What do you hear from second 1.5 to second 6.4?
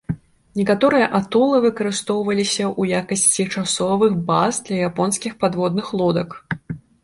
выкарыстоўваліся ў якасці часовых баз для японскіх падводных лодак.